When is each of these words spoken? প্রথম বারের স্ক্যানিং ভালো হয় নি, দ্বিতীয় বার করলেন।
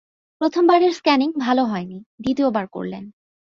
প্রথম 0.41 0.63
বারের 0.67 0.91
স্ক্যানিং 0.91 1.29
ভালো 1.39 1.63
হয় 1.65 1.85
নি, 1.85 1.97
দ্বিতীয় 2.19 2.49
বার 2.49 2.65
করলেন। 2.67 3.03